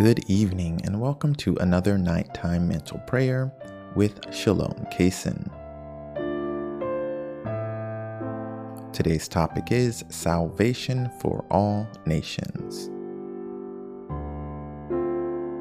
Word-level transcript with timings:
Good 0.00 0.24
evening, 0.30 0.80
and 0.84 0.98
welcome 0.98 1.34
to 1.34 1.56
another 1.56 1.98
nighttime 1.98 2.66
mental 2.66 2.96
prayer 3.00 3.52
with 3.94 4.18
Shalom 4.32 4.86
Kaysen. 4.90 5.46
Today's 8.94 9.28
topic 9.28 9.70
is 9.70 10.02
Salvation 10.08 11.10
for 11.20 11.44
All 11.50 11.86
Nations. 12.06 12.88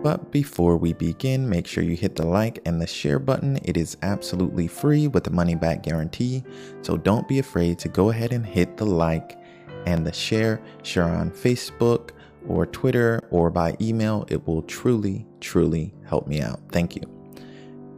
But 0.02 0.32
before 0.32 0.78
we 0.78 0.94
begin, 0.94 1.50
make 1.50 1.68
sure 1.68 1.84
you 1.84 1.98
hit 1.98 2.16
the 2.16 2.26
like 2.26 2.60
and 2.66 2.82
the 2.82 2.88
share 2.88 3.20
button. 3.20 3.60
It 3.66 3.76
is 3.76 3.98
absolutely 4.04 4.68
free 4.68 5.10
with 5.10 5.28
a 5.28 5.32
money 5.32 5.56
back 5.56 5.84
guarantee, 5.84 6.46
so 6.82 6.96
don't 6.96 7.28
be 7.28 7.40
afraid 7.40 7.78
to 7.80 7.90
go 7.90 8.10
ahead 8.10 8.32
and 8.32 8.46
hit 8.46 8.78
the 8.78 8.86
like 8.86 9.38
and 9.86 10.08
the 10.08 10.14
share. 10.14 10.62
Share 10.84 11.04
on 11.04 11.30
Facebook 11.30 12.12
or 12.50 12.66
Twitter 12.66 13.22
or 13.32 13.50
by 13.50 13.78
email. 13.80 14.26
It 14.28 14.46
will 14.46 14.64
truly, 14.64 15.26
truly 15.40 15.94
help 16.06 16.28
me 16.28 16.42
out. 16.42 16.60
Thank 16.72 16.96
you. 16.96 17.04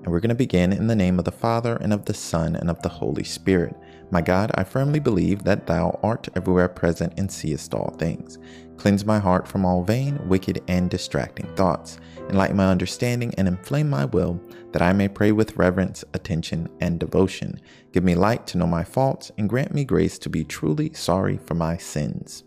And 0.03 0.11
we're 0.11 0.19
going 0.19 0.29
to 0.29 0.35
begin 0.35 0.73
in 0.73 0.87
the 0.87 0.95
name 0.95 1.19
of 1.19 1.25
the 1.25 1.31
Father, 1.31 1.75
and 1.75 1.93
of 1.93 2.05
the 2.05 2.13
Son, 2.13 2.55
and 2.55 2.71
of 2.71 2.81
the 2.81 2.89
Holy 2.89 3.23
Spirit. 3.23 3.75
My 4.09 4.21
God, 4.21 4.51
I 4.55 4.63
firmly 4.63 4.99
believe 4.99 5.43
that 5.43 5.67
Thou 5.67 5.99
art 6.01 6.27
everywhere 6.35 6.67
present 6.67 7.13
and 7.17 7.31
seest 7.31 7.75
all 7.75 7.91
things. 7.91 8.39
Cleanse 8.77 9.05
my 9.05 9.19
heart 9.19 9.47
from 9.47 9.63
all 9.63 9.83
vain, 9.83 10.19
wicked, 10.27 10.63
and 10.67 10.89
distracting 10.89 11.45
thoughts. 11.55 11.99
Enlighten 12.29 12.57
my 12.57 12.65
understanding 12.65 13.31
and 13.37 13.47
inflame 13.47 13.91
my 13.91 14.05
will, 14.05 14.41
that 14.71 14.81
I 14.81 14.91
may 14.91 15.07
pray 15.07 15.31
with 15.31 15.55
reverence, 15.55 16.03
attention, 16.15 16.67
and 16.79 16.99
devotion. 16.99 17.61
Give 17.91 18.03
me 18.03 18.15
light 18.15 18.47
to 18.47 18.57
know 18.57 18.65
my 18.65 18.83
faults, 18.83 19.31
and 19.37 19.47
grant 19.47 19.71
me 19.71 19.85
grace 19.85 20.17
to 20.19 20.29
be 20.31 20.43
truly 20.43 20.93
sorry 20.93 21.37
for 21.37 21.53
my 21.53 21.77
sins. 21.77 22.43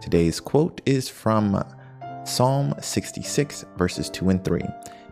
Today's 0.00 0.40
quote 0.40 0.80
is 0.86 1.10
from 1.10 1.62
Psalm 2.24 2.74
66, 2.80 3.66
verses 3.76 4.08
2 4.08 4.30
and 4.30 4.42
3. 4.42 4.62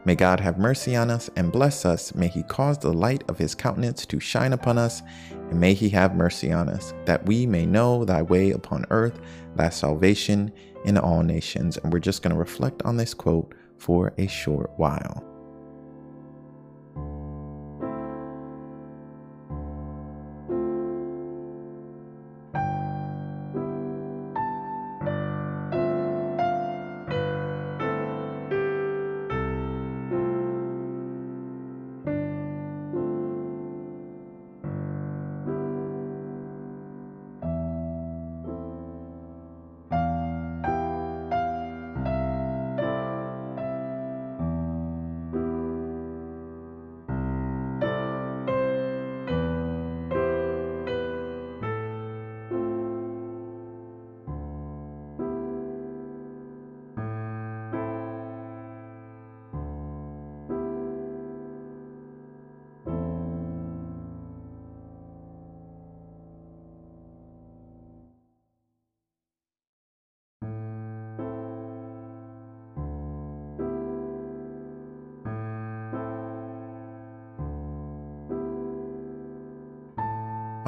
May 0.06 0.14
God 0.14 0.40
have 0.40 0.58
mercy 0.58 0.96
on 0.96 1.10
us 1.10 1.28
and 1.36 1.52
bless 1.52 1.84
us. 1.84 2.14
May 2.14 2.28
He 2.28 2.42
cause 2.42 2.78
the 2.78 2.92
light 2.92 3.22
of 3.28 3.36
His 3.36 3.54
countenance 3.54 4.06
to 4.06 4.18
shine 4.18 4.54
upon 4.54 4.78
us, 4.78 5.02
and 5.50 5.60
may 5.60 5.74
He 5.74 5.90
have 5.90 6.16
mercy 6.16 6.50
on 6.50 6.70
us, 6.70 6.94
that 7.04 7.26
we 7.26 7.44
may 7.44 7.66
know 7.66 8.06
Thy 8.06 8.22
way 8.22 8.52
upon 8.52 8.86
earth, 8.88 9.20
Thy 9.56 9.68
salvation 9.68 10.50
in 10.86 10.96
all 10.96 11.22
nations. 11.22 11.76
And 11.76 11.92
we're 11.92 11.98
just 11.98 12.22
going 12.22 12.32
to 12.32 12.40
reflect 12.40 12.80
on 12.84 12.96
this 12.96 13.12
quote 13.12 13.54
for 13.76 14.14
a 14.16 14.26
short 14.26 14.70
while. 14.78 15.27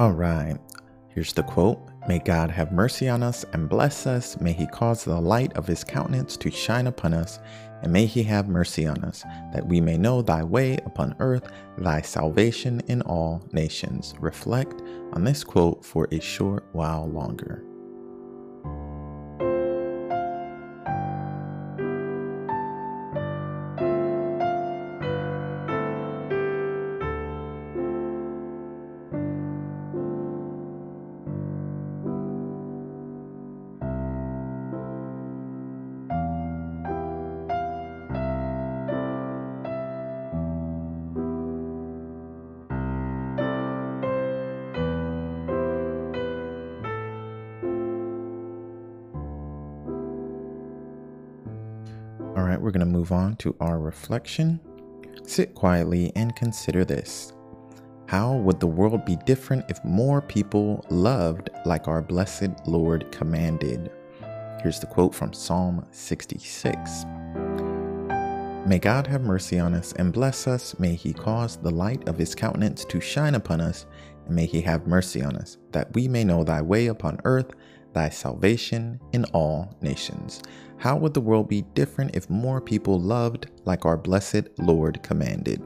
All 0.01 0.13
right, 0.13 0.57
here's 1.09 1.31
the 1.31 1.43
quote 1.43 1.79
May 2.07 2.17
God 2.17 2.49
have 2.49 2.71
mercy 2.71 3.07
on 3.07 3.21
us 3.21 3.45
and 3.53 3.69
bless 3.69 4.07
us. 4.07 4.35
May 4.41 4.51
He 4.51 4.65
cause 4.65 5.03
the 5.03 5.21
light 5.21 5.53
of 5.53 5.67
His 5.67 5.83
countenance 5.83 6.35
to 6.37 6.49
shine 6.49 6.87
upon 6.87 7.13
us. 7.13 7.37
And 7.83 7.93
may 7.93 8.07
He 8.07 8.23
have 8.23 8.47
mercy 8.47 8.87
on 8.87 9.03
us, 9.03 9.21
that 9.53 9.67
we 9.67 9.79
may 9.79 9.99
know 9.99 10.23
Thy 10.23 10.43
way 10.43 10.79
upon 10.87 11.15
earth, 11.19 11.51
Thy 11.77 12.01
salvation 12.01 12.81
in 12.87 13.03
all 13.03 13.47
nations. 13.51 14.15
Reflect 14.19 14.81
on 15.13 15.23
this 15.23 15.43
quote 15.43 15.85
for 15.85 16.07
a 16.11 16.19
short 16.19 16.65
while 16.71 17.07
longer. 17.07 17.63
Right, 52.51 52.61
we're 52.61 52.71
going 52.71 52.81
to 52.81 52.85
move 52.85 53.11
on 53.11 53.35
to 53.37 53.55
our 53.61 53.79
reflection. 53.79 54.59
Sit 55.23 55.55
quietly 55.55 56.11
and 56.15 56.35
consider 56.35 56.83
this. 56.83 57.33
How 58.07 58.35
would 58.35 58.59
the 58.59 58.67
world 58.67 59.05
be 59.05 59.15
different 59.25 59.65
if 59.69 59.83
more 59.85 60.21
people 60.21 60.85
loved 60.89 61.49
like 61.65 61.87
our 61.87 62.01
blessed 62.01 62.49
Lord 62.65 63.09
commanded? 63.11 63.89
Here's 64.61 64.81
the 64.81 64.85
quote 64.85 65.15
from 65.15 65.31
Psalm 65.31 65.85
66. 65.91 67.05
May 68.67 68.79
God 68.79 69.07
have 69.07 69.21
mercy 69.21 69.57
on 69.57 69.73
us 69.73 69.93
and 69.93 70.11
bless 70.11 70.45
us. 70.45 70.77
May 70.77 70.95
He 70.95 71.13
cause 71.13 71.55
the 71.55 71.71
light 71.71 72.07
of 72.09 72.17
His 72.17 72.35
countenance 72.35 72.83
to 72.85 72.99
shine 72.99 73.35
upon 73.35 73.61
us, 73.61 73.85
and 74.25 74.35
may 74.35 74.45
He 74.45 74.59
have 74.61 74.87
mercy 74.87 75.21
on 75.21 75.37
us, 75.37 75.57
that 75.71 75.93
we 75.93 76.09
may 76.09 76.25
know 76.25 76.43
Thy 76.43 76.61
way 76.61 76.87
upon 76.87 77.21
earth, 77.23 77.53
Thy 77.93 78.09
salvation 78.09 78.99
in 79.11 79.25
all 79.25 79.75
nations. 79.81 80.41
How 80.77 80.97
would 80.97 81.13
the 81.13 81.21
world 81.21 81.47
be 81.47 81.61
different 81.73 82.15
if 82.15 82.29
more 82.29 82.61
people 82.61 82.99
loved 82.99 83.47
like 83.65 83.85
our 83.85 83.97
blessed 83.97 84.47
Lord 84.57 85.03
commanded? 85.03 85.61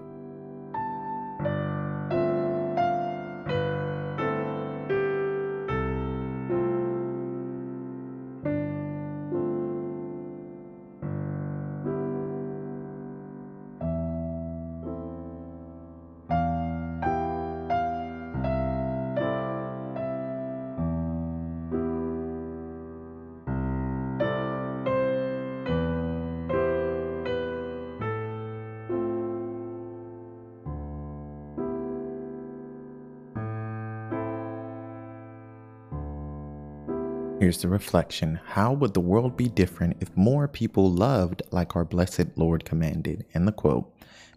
Here's 37.46 37.62
the 37.62 37.68
reflection 37.68 38.40
How 38.44 38.74
would 38.74 38.96
the 38.96 39.00
world 39.00 39.38
be 39.38 39.48
different 39.50 39.98
if 40.00 40.18
more 40.18 40.48
people 40.48 40.92
loved 40.92 41.44
like 41.52 41.76
our 41.76 41.86
blessed 41.86 42.36
Lord 42.38 42.66
commanded? 42.66 43.24
And 43.36 43.48
the 43.48 43.52
quote 43.52 43.94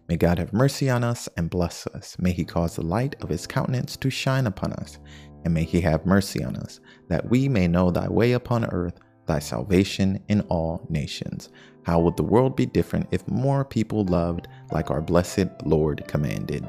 May 0.07 0.15
God 0.15 0.37
have 0.37 0.53
mercy 0.53 0.91
on 0.91 1.03
us 1.03 1.27
and 1.35 1.49
bless 1.49 1.87
us. 1.87 2.15
May 2.19 2.33
He 2.33 2.45
cause 2.45 2.75
the 2.75 2.83
light 2.83 3.15
of 3.23 3.29
His 3.29 3.47
countenance 3.47 3.97
to 3.97 4.11
shine 4.11 4.45
upon 4.45 4.73
us. 4.73 4.99
And 5.43 5.55
may 5.55 5.63
He 5.63 5.81
have 5.81 6.05
mercy 6.05 6.43
on 6.43 6.55
us, 6.57 6.81
that 7.07 7.27
we 7.27 7.49
may 7.49 7.67
know 7.67 7.89
Thy 7.89 8.07
way 8.07 8.33
upon 8.33 8.65
earth, 8.65 8.99
Thy 9.25 9.39
salvation 9.39 10.23
in 10.27 10.41
all 10.41 10.85
nations. 10.87 11.49
How 11.81 11.99
would 12.01 12.15
the 12.15 12.21
world 12.21 12.55
be 12.55 12.67
different 12.67 13.07
if 13.09 13.27
more 13.27 13.65
people 13.65 14.05
loved 14.05 14.47
like 14.71 14.91
our 14.91 15.01
blessed 15.01 15.47
Lord 15.65 16.03
commanded? 16.07 16.63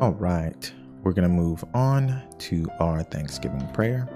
All 0.00 0.12
right, 0.12 0.72
we're 1.02 1.12
going 1.12 1.28
to 1.28 1.34
move 1.34 1.62
on 1.74 2.22
to 2.38 2.66
our 2.80 3.02
Thanksgiving 3.02 3.68
prayer. 3.74 4.08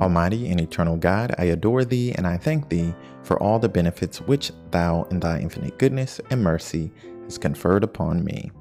Almighty 0.00 0.48
and 0.48 0.60
eternal 0.60 0.96
God, 0.96 1.34
I 1.38 1.46
adore 1.46 1.84
thee 1.84 2.12
and 2.12 2.24
I 2.24 2.36
thank 2.36 2.68
thee 2.68 2.94
for 3.24 3.36
all 3.42 3.58
the 3.58 3.68
benefits 3.68 4.20
which 4.20 4.52
thou 4.70 5.08
in 5.10 5.18
thy 5.18 5.40
infinite 5.40 5.76
goodness 5.76 6.20
and 6.30 6.40
mercy 6.40 6.92
has 7.24 7.36
conferred 7.36 7.82
upon 7.82 8.22
me. 8.22 8.52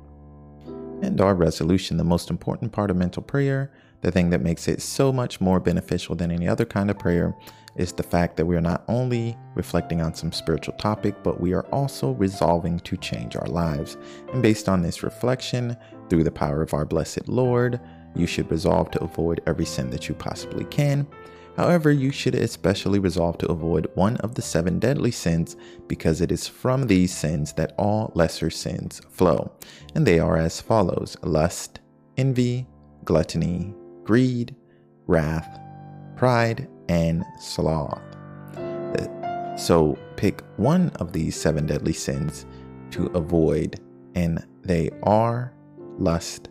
And 1.04 1.22
our 1.22 1.36
resolution, 1.36 1.98
the 1.98 2.04
most 2.04 2.32
important 2.32 2.72
part 2.72 2.90
of 2.90 2.98
mental 2.98 3.22
prayer, 3.22 3.72
the 4.02 4.12
thing 4.12 4.30
that 4.32 4.42
makes 4.42 4.68
it 4.68 4.82
so 4.82 5.12
much 5.12 5.40
more 5.40 5.60
beneficial 5.60 6.16
than 6.16 6.32
any 6.32 6.48
other 6.48 6.66
kind 6.66 6.90
of 6.90 7.00
prayer, 7.00 7.36
is 7.76 7.94
the 7.94 8.04
fact 8.04 8.36
that 8.38 8.46
we 8.46 8.56
are 8.56 8.62
not 8.62 8.84
only 8.88 9.38
reflecting 9.56 10.02
on 10.02 10.14
some 10.14 10.32
spiritual 10.32 10.74
topic, 10.76 11.16
but 11.24 11.40
we 11.40 11.54
are 11.54 11.66
also 11.68 12.12
resolving 12.12 12.80
to 12.82 12.98
change 12.98 13.36
our 13.36 13.48
lives. 13.48 13.98
And 14.34 14.42
based 14.42 14.68
on 14.68 14.82
this 14.82 15.04
reflection, 15.04 15.78
through 16.10 16.24
the 16.26 16.32
power 16.32 16.62
of 16.62 16.74
our 16.74 16.86
blessed 16.86 17.30
Lord, 17.30 17.80
you 18.16 18.28
should 18.28 18.52
resolve 18.52 18.92
to 18.92 19.04
avoid 19.04 19.42
every 19.48 19.66
sin 19.66 19.90
that 19.92 20.10
you 20.10 20.16
possibly 20.16 20.66
can. 20.66 21.08
However, 21.56 21.92
you 21.92 22.12
should 22.12 22.36
especially 22.36 23.00
resolve 23.00 23.38
to 23.40 23.52
avoid 23.52 23.90
one 23.96 24.18
of 24.18 24.36
the 24.36 24.42
seven 24.42 24.80
deadly 24.80 25.12
sins 25.12 25.56
because 25.88 26.22
it 26.22 26.32
is 26.32 26.48
from 26.48 26.88
these 26.88 27.16
sins 27.16 27.54
that 27.54 27.74
all 27.78 28.12
lesser 28.16 28.50
sins 28.50 29.02
flow. 29.10 29.52
And 29.96 30.06
they 30.06 30.20
are 30.20 30.38
as 30.38 30.60
follows 30.60 31.16
lust, 31.24 31.80
envy, 32.18 32.68
gluttony, 33.04 33.74
greed, 34.04 34.56
wrath, 35.08 35.60
pride, 36.16 36.68
and 36.90 37.24
sloth. 37.40 38.02
Uh, 38.56 39.58
so 39.58 39.98
pick 40.16 40.44
one 40.58 40.90
of 41.00 41.14
these 41.14 41.36
seven 41.36 41.66
deadly 41.66 41.94
sins 41.94 42.46
to 42.92 43.08
avoid, 43.14 43.80
and 44.16 44.46
they 44.64 44.90
are 45.04 45.54
lust, 45.98 46.50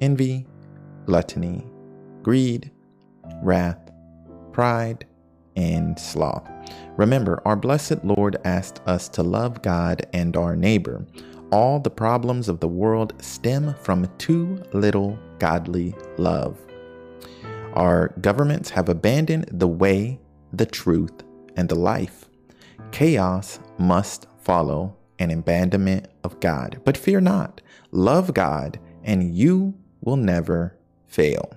envy, 0.00 0.46
gluttony, 1.06 1.66
greed, 2.22 2.70
wrath, 3.42 3.90
pride, 4.52 5.06
and 5.56 5.98
sloth. 5.98 6.48
Remember, 6.96 7.40
our 7.44 7.56
blessed 7.56 8.04
Lord 8.04 8.36
asked 8.44 8.80
us 8.86 9.08
to 9.10 9.22
love 9.22 9.62
God 9.62 10.06
and 10.12 10.36
our 10.36 10.54
neighbor. 10.54 11.06
All 11.50 11.80
the 11.80 11.90
problems 11.90 12.48
of 12.48 12.60
the 12.60 12.68
world 12.68 13.14
stem 13.22 13.74
from 13.82 14.08
too 14.18 14.62
little 14.72 15.18
godly 15.38 15.94
love. 16.18 16.58
Our 17.78 18.08
governments 18.20 18.70
have 18.70 18.88
abandoned 18.88 19.50
the 19.52 19.68
way, 19.68 20.18
the 20.52 20.66
truth, 20.66 21.12
and 21.54 21.68
the 21.68 21.76
life. 21.76 22.28
Chaos 22.90 23.60
must 23.78 24.26
follow 24.40 24.96
an 25.20 25.30
abandonment 25.30 26.08
of 26.24 26.40
God. 26.40 26.80
But 26.84 26.96
fear 26.96 27.20
not, 27.20 27.60
love 27.92 28.34
God, 28.34 28.80
and 29.04 29.32
you 29.32 29.74
will 30.00 30.16
never 30.16 30.76
fail. 31.06 31.52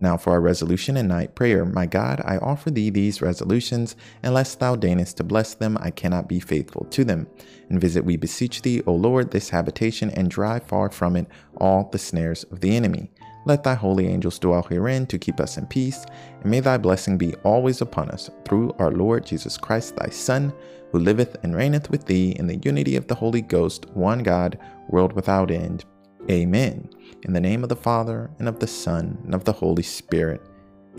Now 0.00 0.16
for 0.16 0.32
our 0.32 0.40
resolution 0.40 0.96
and 0.96 1.08
night 1.08 1.36
prayer. 1.36 1.64
My 1.64 1.86
God, 1.86 2.20
I 2.24 2.38
offer 2.38 2.72
thee 2.72 2.90
these 2.90 3.22
resolutions. 3.22 3.94
Unless 4.24 4.56
thou 4.56 4.74
deignest 4.74 5.18
to 5.18 5.22
bless 5.22 5.54
them, 5.54 5.78
I 5.80 5.92
cannot 5.92 6.28
be 6.28 6.40
faithful 6.40 6.86
to 6.86 7.04
them. 7.04 7.28
And 7.68 7.80
visit, 7.80 8.04
we 8.04 8.16
beseech 8.16 8.62
thee, 8.62 8.82
O 8.88 8.94
Lord, 8.94 9.30
this 9.30 9.50
habitation, 9.50 10.10
and 10.10 10.28
drive 10.28 10.64
far 10.64 10.90
from 10.90 11.14
it 11.14 11.28
all 11.58 11.88
the 11.92 11.98
snares 12.00 12.42
of 12.50 12.58
the 12.58 12.74
enemy. 12.74 13.12
Let 13.44 13.64
thy 13.64 13.74
holy 13.74 14.06
angels 14.06 14.38
dwell 14.38 14.62
herein 14.62 15.06
to 15.06 15.18
keep 15.18 15.40
us 15.40 15.56
in 15.56 15.66
peace, 15.66 16.04
and 16.40 16.50
may 16.50 16.60
thy 16.60 16.78
blessing 16.78 17.18
be 17.18 17.34
always 17.44 17.80
upon 17.80 18.10
us, 18.10 18.30
through 18.44 18.74
our 18.78 18.92
Lord 18.92 19.26
Jesus 19.26 19.56
Christ, 19.56 19.96
thy 19.96 20.08
Son, 20.08 20.52
who 20.92 20.98
liveth 20.98 21.36
and 21.42 21.56
reigneth 21.56 21.90
with 21.90 22.06
thee 22.06 22.36
in 22.38 22.46
the 22.46 22.58
unity 22.58 22.96
of 22.96 23.08
the 23.08 23.14
Holy 23.14 23.42
Ghost, 23.42 23.86
one 23.94 24.22
God, 24.22 24.58
world 24.88 25.12
without 25.12 25.50
end. 25.50 25.84
Amen. 26.30 26.88
In 27.22 27.32
the 27.32 27.40
name 27.40 27.62
of 27.62 27.68
the 27.68 27.76
Father, 27.76 28.30
and 28.38 28.48
of 28.48 28.60
the 28.60 28.66
Son, 28.66 29.18
and 29.24 29.34
of 29.34 29.44
the 29.44 29.52
Holy 29.52 29.82
Spirit. 29.82 30.40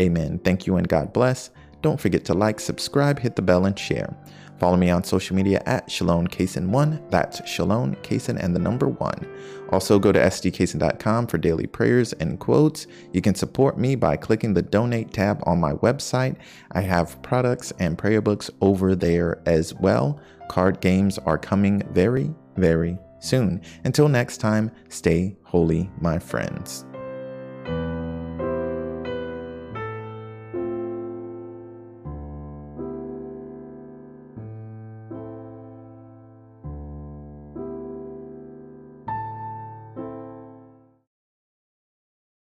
Amen. 0.01 0.39
Thank 0.39 0.67
you 0.67 0.75
and 0.75 0.87
God 0.87 1.13
bless. 1.13 1.49
Don't 1.83 1.99
forget 1.99 2.25
to 2.25 2.33
like, 2.33 2.59
subscribe, 2.59 3.19
hit 3.19 3.35
the 3.35 3.41
bell, 3.41 3.65
and 3.65 3.77
share. 3.77 4.17
Follow 4.57 4.77
me 4.77 4.89
on 4.89 5.03
social 5.03 5.35
media 5.35 5.61
at 5.65 5.91
Shalom 5.91 6.25
Kaysen1. 6.25 7.11
That's 7.11 7.45
Shalom 7.47 7.95
Kaysen 7.97 8.41
and 8.41 8.55
the 8.55 8.59
number 8.59 8.87
one. 8.87 9.27
Also, 9.71 9.99
go 9.99 10.13
to 10.13 10.19
sdkaysen.com 10.19 11.27
for 11.27 11.37
daily 11.37 11.67
prayers 11.67 12.13
and 12.13 12.39
quotes. 12.39 12.87
You 13.11 13.21
can 13.21 13.35
support 13.35 13.77
me 13.77 13.95
by 13.95 14.15
clicking 14.15 14.53
the 14.53 14.61
donate 14.61 15.11
tab 15.11 15.43
on 15.45 15.59
my 15.59 15.73
website. 15.73 16.37
I 16.71 16.79
have 16.81 17.21
products 17.23 17.73
and 17.79 17.97
prayer 17.97 18.21
books 18.21 18.49
over 18.61 18.95
there 18.95 19.41
as 19.45 19.73
well. 19.73 20.21
Card 20.47 20.79
games 20.79 21.17
are 21.19 21.37
coming 21.37 21.83
very, 21.91 22.33
very 22.55 22.97
soon. 23.19 23.61
Until 23.83 24.07
next 24.07 24.37
time, 24.37 24.71
stay 24.87 25.35
holy, 25.43 25.89
my 25.99 26.19
friends. 26.19 26.85